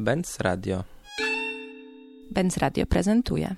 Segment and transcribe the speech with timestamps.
[0.00, 0.84] Benz Radio.
[2.30, 3.54] Benz Radio prezentuje.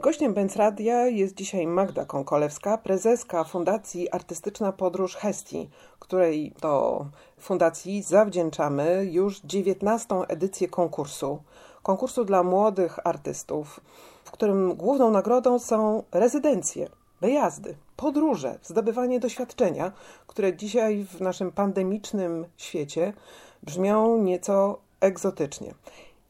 [0.00, 7.06] Gościem Benz Radia jest dzisiaj Magda Konkolewska, prezeska Fundacji Artystyczna Podróż Hestii, której to
[7.40, 10.14] fundacji zawdzięczamy już 19.
[10.28, 11.42] edycję konkursu.
[11.82, 13.80] Konkursu dla młodych artystów,
[14.24, 16.88] w którym główną nagrodą są rezydencje,
[17.20, 19.92] wyjazdy, podróże, zdobywanie doświadczenia,
[20.26, 23.12] które dzisiaj w naszym pandemicznym świecie
[23.62, 25.74] brzmią nieco egzotycznie.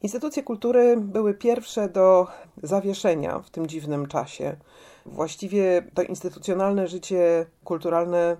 [0.01, 2.27] Instytucje kultury były pierwsze do
[2.63, 4.57] zawieszenia w tym dziwnym czasie.
[5.05, 8.37] Właściwie to instytucjonalne życie kulturalne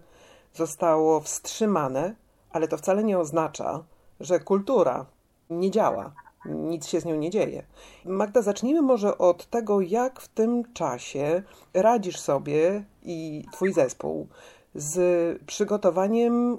[0.54, 2.16] zostało wstrzymane,
[2.52, 3.84] ale to wcale nie oznacza,
[4.20, 5.06] że kultura
[5.50, 6.14] nie działa,
[6.46, 7.64] nic się z nią nie dzieje.
[8.06, 14.28] Magda, zacznijmy może od tego, jak w tym czasie radzisz sobie i Twój zespół
[14.76, 16.58] z przygotowaniem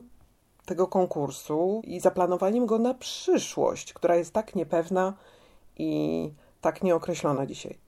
[0.70, 5.14] tego konkursu i zaplanowaniem go na przyszłość, która jest tak niepewna
[5.76, 7.78] i tak nieokreślona dzisiaj?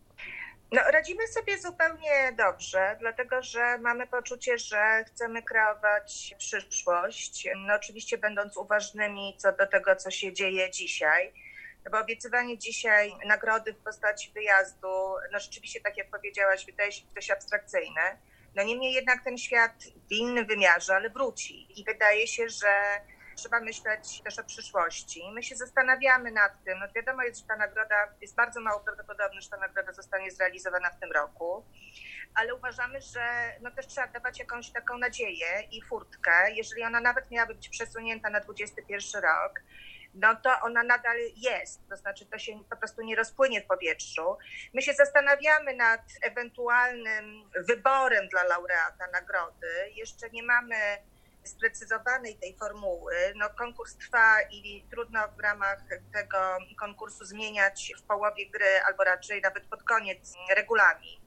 [0.72, 7.48] No, radzimy sobie zupełnie dobrze, dlatego że mamy poczucie, że chcemy kreować przyszłość.
[7.56, 11.32] No, oczywiście, będąc uważnymi co do tego, co się dzieje dzisiaj.
[11.90, 14.88] Bo obiecywanie dzisiaj nagrody w postaci wyjazdu,
[15.32, 18.18] no rzeczywiście, tak jak powiedziałaś, wydaje się dość abstrakcyjne
[18.54, 21.80] no niemniej jednak ten świat w innym wymiarze, ale wróci.
[21.80, 23.00] I wydaje się, że
[23.36, 25.22] trzeba myśleć też o przyszłości.
[25.32, 29.40] My się zastanawiamy nad tym, no wiadomo jest, że ta nagroda, jest bardzo mało prawdopodobne,
[29.40, 31.64] że ta nagroda zostanie zrealizowana w tym roku,
[32.34, 37.30] ale uważamy, że no też trzeba dawać jakąś taką nadzieję i furtkę, jeżeli ona nawet
[37.30, 39.60] miałaby być przesunięta na 21 rok,
[40.14, 44.36] no to ona nadal jest, to znaczy to się po prostu nie rozpłynie w powietrzu.
[44.74, 49.90] My się zastanawiamy nad ewentualnym wyborem dla laureata nagrody.
[49.94, 50.76] Jeszcze nie mamy
[51.44, 53.14] sprecyzowanej tej formuły.
[53.36, 55.78] No, konkurs trwa i trudno w ramach
[56.12, 61.20] tego konkursu zmieniać w połowie gry, albo raczej nawet pod koniec regulamin.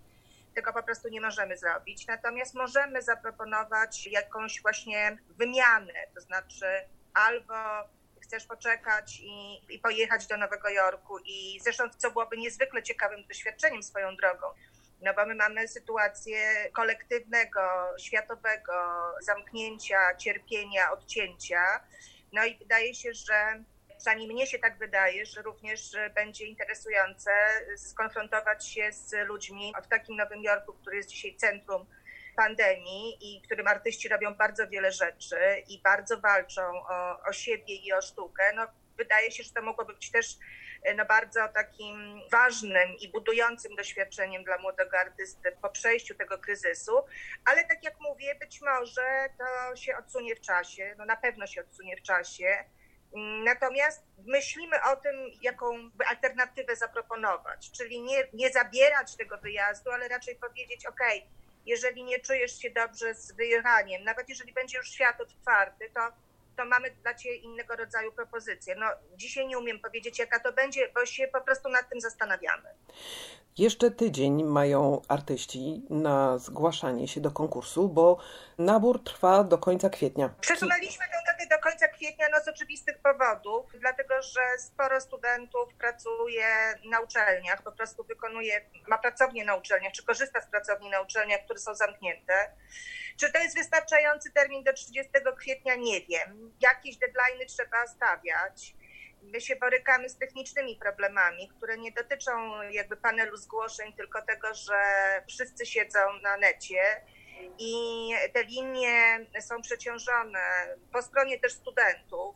[0.56, 2.08] Tego po prostu nie możemy zrobić.
[2.08, 6.66] Natomiast możemy zaproponować jakąś właśnie wymianę, to znaczy
[7.14, 7.56] albo
[8.26, 11.20] chcesz poczekać i, i pojechać do Nowego Jorku.
[11.26, 14.48] I zresztą, co byłoby niezwykle ciekawym doświadczeniem swoją drogą,
[15.02, 17.62] no bo my mamy sytuację kolektywnego,
[18.00, 18.74] światowego
[19.22, 21.62] zamknięcia, cierpienia, odcięcia.
[22.34, 23.64] No i wydaje się, że
[23.98, 27.32] przynajmniej mnie się tak wydaje, że również będzie interesujące
[27.78, 31.86] skonfrontować się z ludźmi w takim Nowym Jorku, który jest dzisiaj centrum
[32.36, 35.38] pandemii i w którym artyści robią bardzo wiele rzeczy
[35.68, 39.94] i bardzo walczą o, o siebie i o sztukę, no wydaje się, że to mogłoby
[39.94, 40.38] być też
[40.96, 46.92] no, bardzo takim ważnym i budującym doświadczeniem dla młodego artysty po przejściu tego kryzysu,
[47.46, 51.62] ale tak jak mówię, być może to się odsunie w czasie, no na pewno się
[51.62, 52.64] odsunie w czasie.
[53.44, 60.36] Natomiast myślimy o tym, jaką alternatywę zaproponować, czyli nie, nie zabierać tego wyjazdu, ale raczej
[60.36, 61.00] powiedzieć, OK,
[61.66, 66.02] jeżeli nie czujesz się dobrze z wyjechaniem, nawet jeżeli będzie już świat otwarty, to,
[66.58, 68.76] to mamy dla Ciebie innego rodzaju propozycje.
[68.76, 72.70] No, dzisiaj nie umiem powiedzieć, jaka to będzie, bo się po prostu nad tym zastanawiamy.
[73.58, 78.18] Jeszcze tydzień mają artyści na zgłaszanie się do konkursu, bo
[78.58, 80.30] nabór trwa do końca kwietnia.
[80.42, 81.06] Przesunęliśmy
[82.06, 86.48] kwietnia no, z oczywistych powodów, dlatego że sporo studentów pracuje
[86.90, 91.42] na uczelniach, po prostu wykonuje, ma pracownie na uczelniach, czy korzysta z pracowni na uczelniach,
[91.46, 92.52] które są zamknięte.
[93.18, 95.76] Czy to jest wystarczający termin do 30 kwietnia?
[95.76, 96.54] Nie wiem.
[96.62, 98.76] Jakieś deadline trzeba stawiać
[99.22, 104.76] my się borykamy z technicznymi problemami, które nie dotyczą jakby panelu zgłoszeń, tylko tego, że
[105.28, 107.02] wszyscy siedzą na necie
[107.60, 112.36] i te linie są przeciążone po stronie też studentów.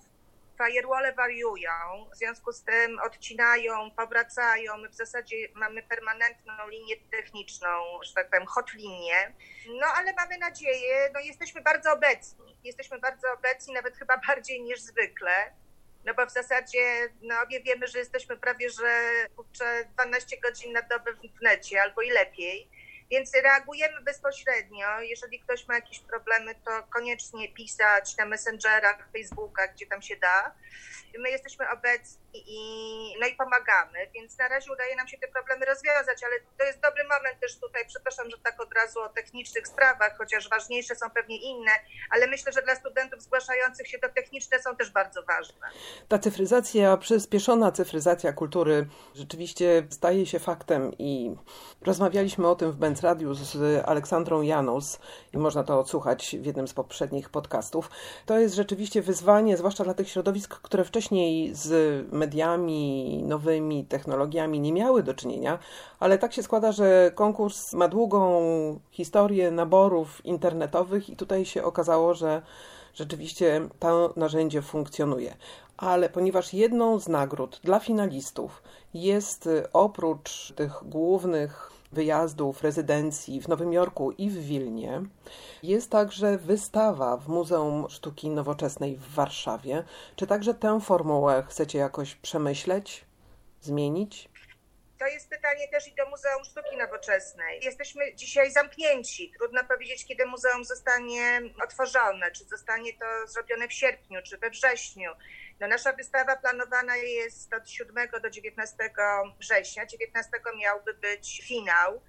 [0.57, 1.71] Firewall wariują,
[2.13, 4.77] w związku z tym odcinają, powracają.
[4.77, 7.67] My w zasadzie mamy permanentną linię techniczną,
[8.03, 9.33] że tak powiem, hot linię.
[9.67, 12.57] No ale mamy nadzieję, no jesteśmy bardzo obecni.
[12.63, 15.51] Jesteśmy bardzo obecni, nawet chyba bardziej niż zwykle.
[16.05, 19.01] No bo w zasadzie no, obie wiemy, że jesteśmy prawie, że
[19.35, 22.69] kurczę, 12 godzin na dobę w necie albo i lepiej.
[23.11, 25.00] Więc reagujemy bezpośrednio.
[25.01, 30.56] Jeżeli ktoś ma jakieś problemy, to koniecznie pisać na Messengerach, Facebookach, gdzie tam się da.
[31.19, 32.59] My jesteśmy obecni i,
[33.21, 36.79] no i pomagamy, więc na razie udaje nam się te problemy rozwiązać, ale to jest
[36.79, 41.09] dobry moment też tutaj, przepraszam, że tak od razu o technicznych sprawach, chociaż ważniejsze są
[41.09, 41.71] pewnie inne,
[42.09, 45.67] ale myślę, że dla studentów zgłaszających się to techniczne są też bardzo ważne.
[46.07, 51.35] Ta cyfryzacja, przyspieszona cyfryzacja kultury rzeczywiście staje się faktem i
[51.81, 55.00] rozmawialiśmy o tym w Benz Benz Radiu z Aleksandrą Janus
[55.34, 57.90] i można to odsłuchać w jednym z poprzednich podcastów.
[58.25, 61.72] To jest rzeczywiście wyzwanie, zwłaszcza dla tych środowisk, które wcześniej z
[62.13, 65.60] mediami, nowymi technologiami nie miały do czynienia,
[66.00, 68.40] ale tak się składa, że konkurs ma długą
[68.92, 72.42] historię naborów internetowych i tutaj się okazało, że
[72.94, 75.36] rzeczywiście to narzędzie funkcjonuje.
[75.78, 78.63] Ale ponieważ jedną z nagród dla finalistów
[78.94, 85.01] jest y, oprócz tych głównych wyjazdów, rezydencji w Nowym Jorku i w Wilnie,
[85.63, 89.83] jest także wystawa w Muzeum Sztuki Nowoczesnej w Warszawie.
[90.15, 93.06] Czy także tę formułę chcecie jakoś przemyśleć,
[93.62, 94.30] zmienić?
[95.00, 97.59] To jest pytanie też i do Muzeum Sztuki Nowoczesnej.
[97.63, 99.31] Jesteśmy dzisiaj zamknięci.
[99.38, 105.12] Trudno powiedzieć, kiedy muzeum zostanie otworzone, czy zostanie to zrobione w sierpniu, czy we wrześniu.
[105.59, 108.75] No, nasza wystawa planowana jest od 7 do 19
[109.39, 109.85] września.
[109.85, 112.01] 19 miałby być finał.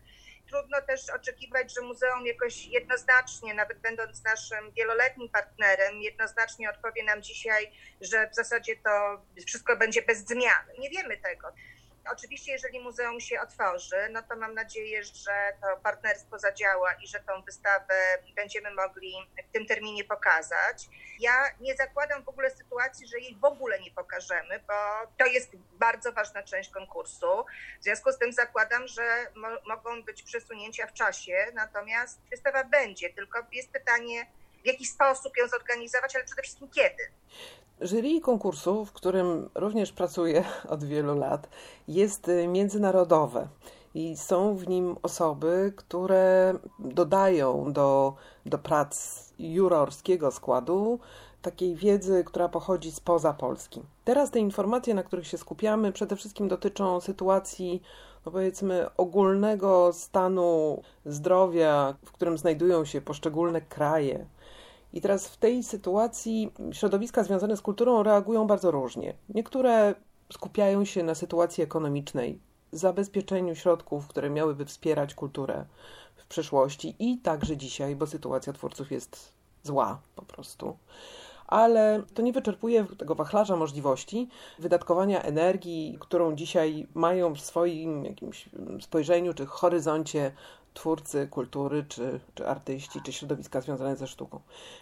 [0.49, 7.23] Trudno też oczekiwać, że muzeum jakoś jednoznacznie, nawet będąc naszym wieloletnim partnerem, jednoznacznie odpowie nam
[7.23, 10.64] dzisiaj, że w zasadzie to wszystko będzie bez zmian.
[10.79, 11.53] Nie wiemy tego.
[12.12, 17.21] Oczywiście, jeżeli muzeum się otworzy, no to mam nadzieję, że to partnerstwo zadziała i że
[17.21, 17.95] tą wystawę
[18.37, 19.15] będziemy mogli
[19.49, 20.89] w tym terminie pokazać.
[21.21, 24.75] Ja nie zakładam w ogóle sytuacji, że jej w ogóle nie pokażemy, bo
[25.19, 27.45] to jest bardzo ważna część konkursu.
[27.81, 33.11] W związku z tym zakładam, że mo mogą być przesunięcia w czasie, natomiast wystawa będzie,
[33.11, 34.27] tylko jest pytanie,
[34.63, 37.11] w jaki sposób ją zorganizować, ale przede wszystkim kiedy.
[37.81, 41.49] Jury konkursu, w którym również pracuję od wielu lat,
[41.88, 43.49] jest y, międzynarodowe
[43.94, 48.15] i są w nim osoby, które dodają do,
[48.47, 50.99] do prac jurorskiego składu
[51.43, 53.82] takiej wiedzy, która pochodzi spoza Polski.
[54.05, 57.82] Teraz te informacje, na których się skupiamy, przede wszystkim dotyczą sytuacji,
[58.27, 64.27] no powiedzmy, ogólnego stanu zdrowia, w którym znajdują się poszczególne kraje
[64.93, 69.15] i teraz w tej sytuacji środowiska związane z kulturą reagują bardzo różnie.
[69.29, 69.95] Niektóre
[70.33, 72.39] skupiają się na sytuacji ekonomicznej,
[72.73, 75.65] zabezpieczeniu środków, które miałyby wspierać kulturę
[76.17, 79.33] w przyszłości i także dzisiaj, bo sytuacja twórców jest
[79.63, 80.77] zła po prostu.
[81.50, 88.49] Ale to nie wyczerpuje tego wachlarza możliwości wydatkowania energii, którą dzisiaj mają w swoim jakimś
[88.81, 90.32] spojrzeniu czy horyzoncie
[90.75, 94.41] twórcy kultury, czy, czy artyści, czy środowiska związane ze sztuką.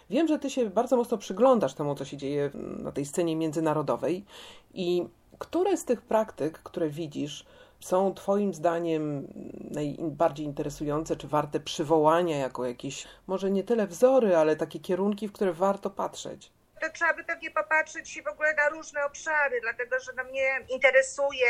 [0.09, 4.25] Wiem, że ty się bardzo mocno przyglądasz temu, co się dzieje na tej scenie międzynarodowej
[4.73, 5.05] i
[5.39, 7.45] które z tych praktyk, które widzisz,
[7.79, 9.27] są Twoim zdaniem
[9.71, 15.31] najbardziej interesujące, czy warte przywołania jako jakieś, może nie tyle wzory, ale takie kierunki, w
[15.31, 16.51] które warto patrzeć?
[16.81, 21.47] To trzeba by pewnie popatrzeć w ogóle na różne obszary, dlatego że no mnie interesuje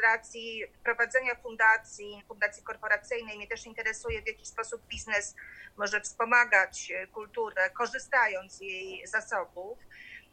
[0.00, 5.34] racji prowadzenia fundacji, fundacji korporacyjnej, mnie też interesuje, w jaki sposób biznes
[5.76, 9.78] może wspomagać kulturę, korzystając z jej zasobów.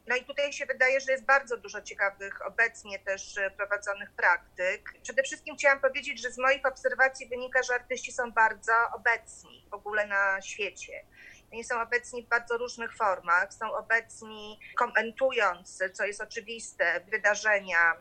[0.07, 4.93] No i tutaj się wydaje, że jest bardzo dużo ciekawych obecnie też prowadzonych praktyk.
[5.03, 9.73] Przede wszystkim chciałam powiedzieć, że z moich obserwacji wynika, że artyści są bardzo obecni w
[9.73, 11.03] ogóle na świecie.
[11.51, 17.93] Oni są obecni w bardzo różnych formach, są obecni komentując, co jest oczywiste, wydarzenia,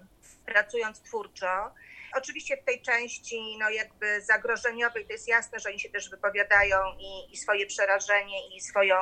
[0.47, 1.75] pracując twórczo.
[2.17, 6.79] Oczywiście w tej części no jakby zagrożeniowej to jest jasne, że oni się też wypowiadają
[6.99, 8.97] i, i swoje przerażenie i swoją,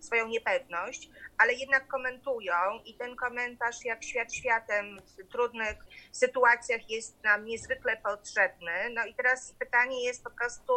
[0.00, 2.54] swoją niepewność, ale jednak komentują
[2.84, 5.76] i ten komentarz jak świat światem w trudnych
[6.12, 8.90] sytuacjach jest nam niezwykle potrzebny.
[8.94, 10.72] No i teraz pytanie jest po prostu,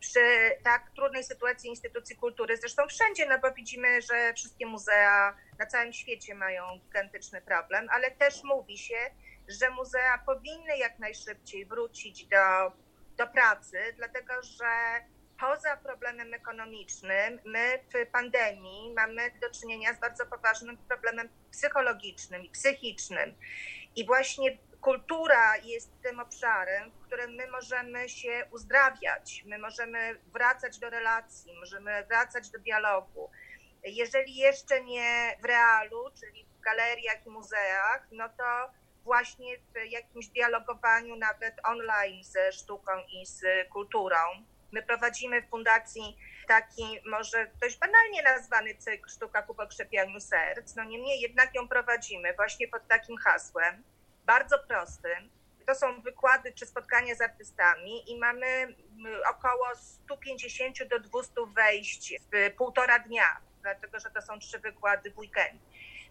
[0.00, 0.20] przy
[0.64, 5.92] tak trudnej sytuacji instytucji kultury, zresztą wszędzie, no bo widzimy, że wszystkie muzea na całym
[5.92, 9.10] świecie mają gigantyczny problem, ale też mówi się,
[9.48, 12.72] że muzea powinny jak najszybciej wrócić do,
[13.16, 15.00] do pracy, dlatego że
[15.40, 22.50] poza problemem ekonomicznym, my w pandemii mamy do czynienia z bardzo poważnym problemem psychologicznym i
[22.50, 23.34] psychicznym.
[23.96, 30.78] I właśnie kultura jest tym obszarem, w którym my możemy się uzdrawiać, my możemy wracać
[30.78, 33.30] do relacji, możemy wracać do dialogu.
[33.84, 38.70] Jeżeli jeszcze nie w realu, czyli w galeriach i muzeach, no to
[39.04, 44.16] właśnie w jakimś dialogowaniu nawet online ze sztuką i z kulturą.
[44.72, 46.16] My prowadzimy w fundacji
[46.48, 52.34] taki może dość banalnie nazwany cykl Sztuka ku pokrzepianiu serc, no niemniej jednak ją prowadzimy
[52.34, 53.82] właśnie pod takim hasłem,
[54.30, 55.30] bardzo prostym.
[55.66, 58.74] To są wykłady czy spotkania z artystami i mamy
[59.30, 65.18] około 150 do 200 wejść w półtora dnia, dlatego że to są trzy wykłady w
[65.18, 65.60] weekend.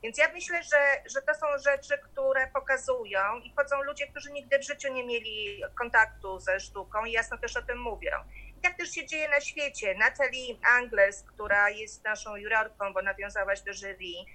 [0.03, 4.59] Więc ja myślę, że, że to są rzeczy, które pokazują i wchodzą ludzie, którzy nigdy
[4.59, 8.11] w życiu nie mieli kontaktu ze sztuką i jasno też o tym mówią.
[8.57, 9.95] I tak też się dzieje na świecie.
[9.95, 14.25] Natalie Angles, która jest naszą jurorką, bo nawiązałaś do jury,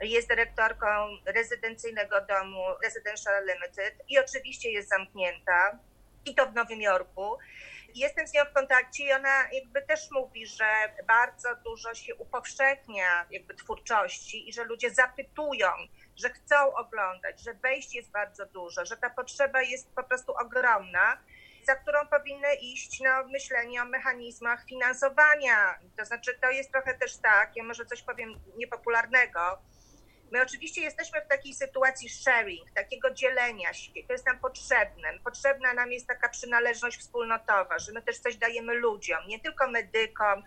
[0.00, 0.86] jest dyrektorką
[1.26, 5.78] rezydencyjnego domu Residential Limited i oczywiście jest zamknięta
[6.24, 7.38] i to w Nowym Jorku.
[7.94, 10.64] Jestem z nią w kontakcie i ona jakby też mówi, że
[11.06, 15.68] bardzo dużo się upowszechnia jakby twórczości i że ludzie zapytują,
[16.16, 21.18] że chcą oglądać, że wejść jest bardzo dużo, że ta potrzeba jest po prostu ogromna
[21.66, 25.78] za którą powinny iść no, myślenie o mechanizmach finansowania.
[25.98, 29.58] To znaczy, to jest trochę też tak, ja może coś powiem niepopularnego,
[30.34, 33.92] My oczywiście jesteśmy w takiej sytuacji sharing, takiego dzielenia się.
[34.06, 35.18] To jest nam potrzebne.
[35.24, 40.42] Potrzebna nam jest taka przynależność wspólnotowa, że my też coś dajemy ludziom, nie tylko medykom,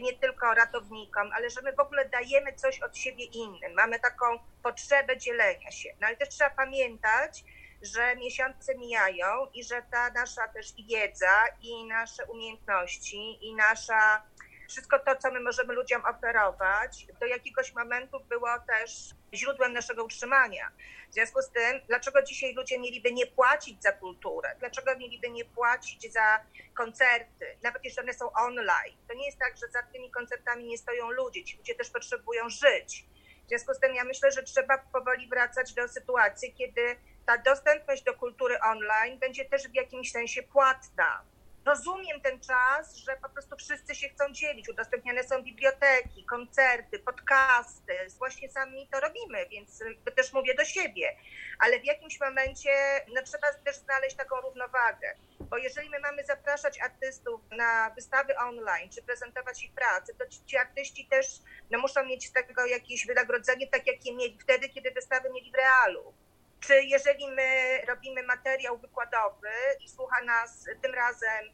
[0.00, 3.74] nie tylko ratownikom, ale że my w ogóle dajemy coś od siebie innym.
[3.74, 5.88] Mamy taką potrzebę dzielenia się.
[6.00, 7.44] No ale też trzeba pamiętać,
[7.82, 14.22] że miesiące mijają i że ta nasza też wiedza, i nasze umiejętności, i nasza
[14.68, 20.70] wszystko to, co my możemy ludziom oferować, do jakiegoś momentu było też źródłem naszego utrzymania.
[21.10, 24.56] W związku z tym, dlaczego dzisiaj ludzie mieliby nie płacić za kulturę?
[24.58, 26.40] Dlaczego mieliby nie płacić za
[26.74, 28.96] koncerty, nawet jeśli one są online?
[29.08, 31.44] To nie jest tak, że za tymi koncertami nie stoją ludzie.
[31.44, 33.04] Ci ludzie też potrzebują żyć.
[33.44, 38.02] W związku z tym ja myślę, że trzeba powoli wracać do sytuacji, kiedy ta dostępność
[38.02, 41.24] do kultury online będzie też w jakimś sensie płatna
[41.68, 44.68] rozumiem ten czas, że po prostu wszyscy się chcą dzielić.
[44.68, 47.92] Udostępniane są biblioteki, koncerty, podcasty.
[48.18, 49.82] Właśnie sami to robimy, więc
[50.16, 51.16] też mówię do siebie.
[51.58, 52.70] Ale w jakimś momencie
[53.14, 55.14] no, trzeba też znaleźć taką równowagę.
[55.40, 60.44] Bo jeżeli my mamy zapraszać artystów na wystawy online, czy prezentować ich pracę, to ci,
[60.46, 61.26] ci artyści też
[61.70, 65.52] no, muszą mieć z tego jakieś wynagrodzenie, tak jak je mieli wtedy, kiedy wystawy mieli
[65.52, 66.14] w realu
[66.60, 69.50] czy jeżeli my robimy materiał wykładowy
[69.80, 71.44] i słucha nas tym razem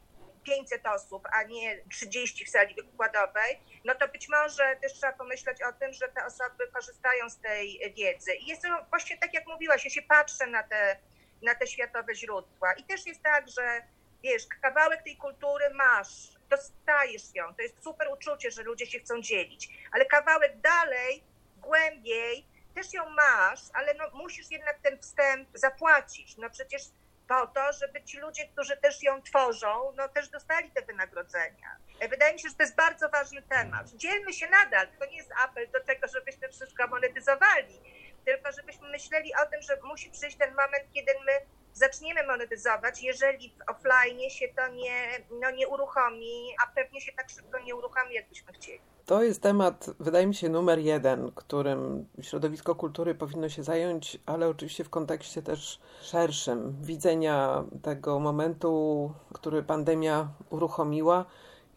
[0.43, 5.63] 500 osób, a nie 30 w sali wykładowej, no to być może też trzeba pomyśleć
[5.63, 8.35] o tym, że te osoby korzystają z tej wiedzy.
[8.35, 10.97] I jest to właśnie tak, jak mówiłaś, ja się patrzę na te,
[11.41, 12.73] na te światowe źródła.
[12.73, 13.81] I też jest tak, że
[14.23, 19.21] wiesz, kawałek tej kultury masz, dostajesz ją, to jest super uczucie, że ludzie się chcą
[19.21, 21.23] dzielić, ale kawałek dalej,
[21.57, 26.37] głębiej, też ją masz, ale no musisz jednak ten wstęp zapłacić.
[26.37, 26.81] No przecież
[27.27, 31.77] po to, żeby ci ludzie, którzy też ją tworzą, no też dostali te wynagrodzenia.
[31.99, 33.89] E, wydaje mi się, że to jest bardzo ważny temat.
[33.89, 34.87] Dzielmy się nadal.
[34.99, 37.79] To nie jest apel do tego, żebyśmy wszystko monetyzowali,
[38.25, 41.31] tylko żebyśmy myśleli o tym, że musi przyjść ten moment, kiedy my
[41.73, 47.29] zaczniemy monetyzować, jeżeli w offline się to nie, no nie uruchomi, a pewnie się tak
[47.29, 48.94] szybko nie uruchomi, jakbyśmy chcieli.
[49.05, 54.47] To jest temat, wydaje mi się, numer jeden, którym środowisko kultury powinno się zająć, ale
[54.47, 61.25] oczywiście w kontekście też szerszym widzenia tego momentu, który pandemia uruchomiła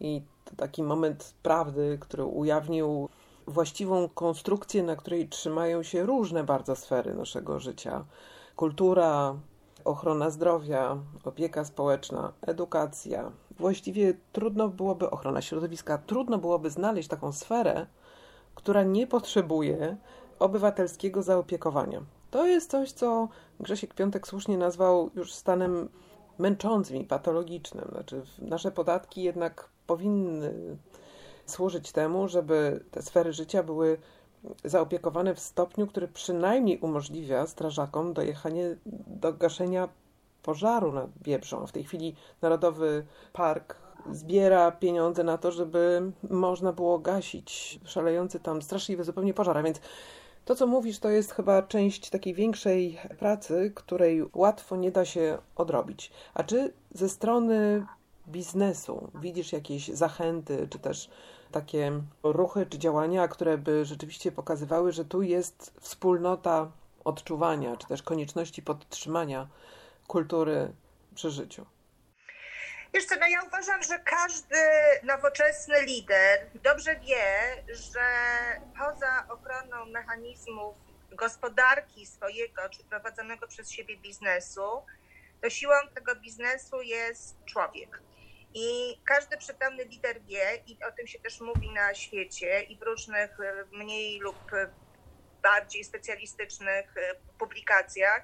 [0.01, 0.23] i
[0.57, 3.09] taki moment prawdy, który ujawnił
[3.47, 8.05] właściwą konstrukcję, na której trzymają się różne bardzo sfery naszego życia.
[8.57, 9.35] Kultura,
[9.85, 13.33] ochrona zdrowia, opieka społeczna, edukacja.
[13.59, 17.87] Właściwie trudno byłoby, ochrona środowiska, trudno byłoby znaleźć taką sferę,
[18.55, 19.97] która nie potrzebuje
[20.39, 22.03] obywatelskiego zaopiekowania.
[22.31, 23.29] To jest coś, co
[23.61, 25.89] Grzesiek Piątek słusznie nazwał już stanem
[26.39, 27.89] męczącym i patologicznym.
[27.93, 30.77] Znaczy, nasze podatki jednak powinny
[31.47, 33.99] służyć temu, żeby te sfery życia były
[34.65, 39.89] zaopiekowane w stopniu, który przynajmniej umożliwia strażakom dojechanie do gaszenia
[40.43, 41.67] pożaru nad Biebrzą.
[41.67, 43.77] W tej chwili Narodowy Park
[44.13, 49.59] zbiera pieniądze na to, żeby można było gasić szalejący tam straszliwy zupełnie pożar.
[49.59, 49.81] A więc
[50.45, 55.39] to, co mówisz, to jest chyba część takiej większej pracy, której łatwo nie da się
[55.57, 56.11] odrobić.
[56.35, 57.87] A czy ze strony
[58.29, 61.11] biznesu widzisz jakieś zachęty, czy też
[61.53, 61.93] takie
[62.23, 66.71] ruchy czy działania, które by rzeczywiście pokazywały, że tu jest wspólnota
[67.05, 69.49] odczuwania, czy też konieczności podtrzymania
[70.09, 70.73] kultury
[71.15, 71.67] przy życiu?
[73.09, 74.57] Co, no ja uważam, że każdy
[75.03, 78.01] nowoczesny lider dobrze wie, że
[78.79, 80.77] poza ochroną mechanizmów
[81.13, 84.83] gospodarki swojego czy prowadzonego przez siebie biznesu,
[85.43, 88.03] to siłą tego biznesu jest człowiek.
[88.55, 92.83] I każdy przytomny lider wie, i o tym się też mówi na świecie i w
[92.83, 94.51] różnych e, mniej lub
[95.43, 98.23] bardziej specjalistycznych e, publikacjach,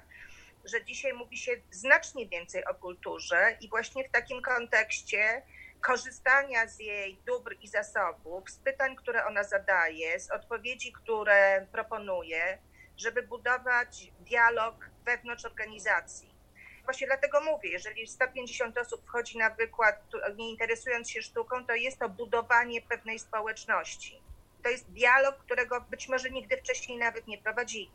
[0.65, 5.41] że dzisiaj mówi się znacznie więcej o kulturze i właśnie w takim kontekście
[5.81, 12.57] korzystania z jej dóbr i zasobów, z pytań, które ona zadaje, z odpowiedzi, które proponuje,
[12.97, 16.35] żeby budować dialog wewnątrz organizacji.
[16.83, 20.03] Właśnie dlatego mówię, jeżeli 150 osób wchodzi na wykład,
[20.35, 24.21] nie interesując się sztuką, to jest to budowanie pewnej społeczności.
[24.63, 27.91] To jest dialog, którego być może nigdy wcześniej nawet nie prowadzili.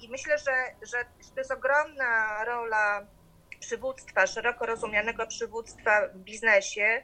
[0.00, 1.04] I myślę, że, że
[1.34, 3.06] to jest ogromna rola
[3.60, 7.02] przywództwa, szeroko rozumianego przywództwa w biznesie,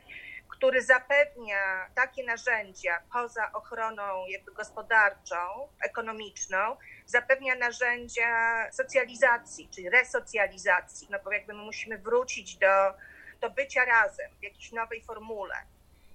[0.49, 5.37] który zapewnia takie narzędzia poza ochroną jakby gospodarczą,
[5.85, 6.76] ekonomiczną,
[7.07, 8.29] zapewnia narzędzia
[8.73, 12.95] socjalizacji, czy resocjalizacji, no bo jakby my musimy wrócić do,
[13.41, 15.55] do bycia razem w jakiejś nowej formule.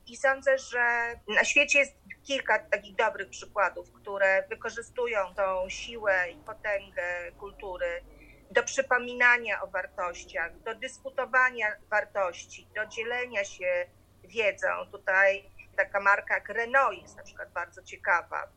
[0.08, 6.36] I sądzę, że na świecie jest kilka takich dobrych przykładów, które wykorzystują tą siłę i
[6.36, 8.04] potęgę kultury
[8.52, 13.86] do przypominania o wartościach, do dyskutowania wartości, do dzielenia się
[14.24, 14.68] wiedzą.
[14.92, 18.48] Tutaj taka marka jak Renault jest na przykład bardzo ciekawa,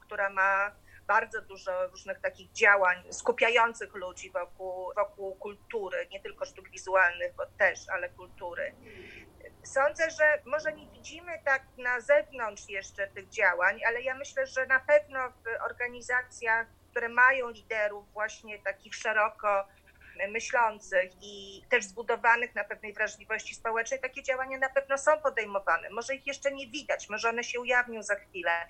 [0.00, 6.70] która ma bardzo dużo różnych takich działań skupiających ludzi wokół, wokół kultury, nie tylko sztuk
[6.70, 8.74] wizualnych, bo też, ale kultury.
[9.64, 14.66] Sądzę, że może nie widzimy tak na zewnątrz jeszcze tych działań, ale ja myślę, że
[14.66, 19.68] na pewno w organizacjach, które mają liderów właśnie takich szeroko
[20.28, 25.90] myślących i też zbudowanych na pewnej wrażliwości społecznej, takie działania na pewno są podejmowane.
[25.90, 28.66] Może ich jeszcze nie widać, może one się ujawnią za chwilę.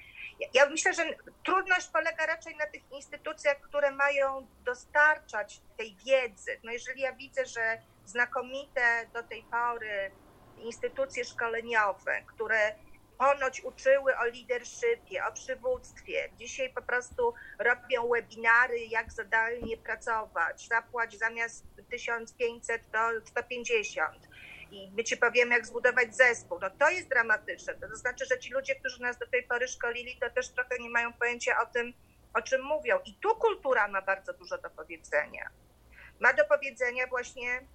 [0.55, 1.05] Ja myślę, że
[1.45, 6.61] trudność polega raczej na tych instytucjach, które mają dostarczać tej wiedzy.
[6.63, 10.11] No jeżeli ja widzę, że znakomite do tej pory
[10.59, 12.75] instytucje szkoleniowe, które
[13.19, 16.31] ponoć uczyły o leadershipie, o przywództwie.
[16.37, 20.69] Dzisiaj po prostu robią webinary, jak zadalnie pracować.
[20.69, 24.29] Zapłać zamiast 1500 to 150.
[24.71, 26.59] I my ci powiemy, jak zbudować zespół.
[26.61, 27.75] No to jest dramatyczne.
[27.75, 30.91] To znaczy, że ci ludzie, którzy nas do tej pory szkolili, to też trochę nie
[30.91, 31.93] mają pojęcia o tym,
[32.35, 32.99] o czym mówią.
[33.05, 35.51] I tu kultura ma bardzo dużo do powiedzenia.
[36.21, 37.67] Ma do powiedzenia właśnie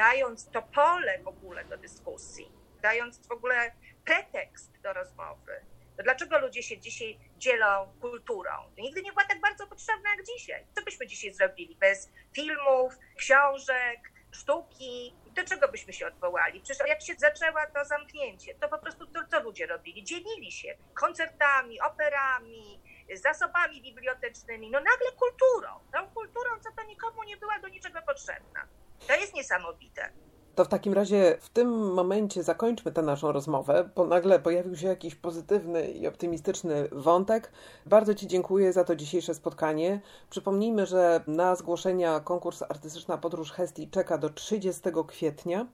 [0.00, 2.52] dając to pole w ogóle do dyskusji,
[2.82, 3.72] dając w ogóle
[4.04, 5.60] pretekst do rozmowy.
[5.96, 8.50] To dlaczego ludzie się dzisiaj dzielą kulturą?
[8.76, 10.66] To nigdy nie była tak bardzo potrzebna jak dzisiaj.
[10.74, 15.14] Co byśmy dzisiaj zrobili bez filmów, książek, sztuki?
[15.36, 16.60] Do czego byśmy się odwołali?
[16.60, 20.04] Przecież jak się zaczęła to zamknięcie, to po prostu to, co ludzie robili?
[20.04, 22.80] Dzielili się koncertami, operami,
[23.14, 25.70] zasobami bibliotecznymi, no nagle kulturą.
[25.92, 28.68] Tą kulturą, co to nikomu nie była do niczego potrzebna.
[29.06, 30.10] To jest niesamowite.
[30.54, 34.86] To w takim razie w tym momencie zakończmy tę naszą rozmowę, bo nagle pojawił się
[34.86, 37.52] jakiś pozytywny i optymistyczny wątek.
[37.86, 40.00] Bardzo Ci dziękuję za to dzisiejsze spotkanie.
[40.30, 45.66] Przypomnijmy, że na zgłoszenia konkurs Artystyczna Podróż Hestii czeka do 30 kwietnia.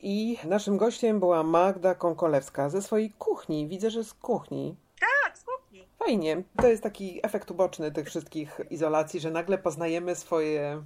[0.00, 3.68] I naszym gościem była Magda Konkolewska ze swojej kuchni.
[3.68, 4.76] Widzę, że z kuchni.
[5.00, 5.88] Tak, z kuchni.
[5.98, 6.42] Fajnie.
[6.60, 10.82] To jest taki efekt uboczny tych wszystkich izolacji, że nagle poznajemy swoje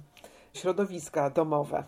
[0.53, 1.83] środowiska domowe.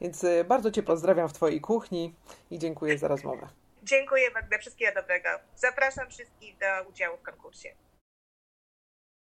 [0.00, 2.14] Więc y, bardzo Cię pozdrawiam w Twojej kuchni
[2.50, 3.48] i dziękuję za rozmowę.
[3.82, 5.28] Dziękuję Magda, wszystkiego dobrego.
[5.56, 7.68] Zapraszam wszystkich do udziału w konkursie.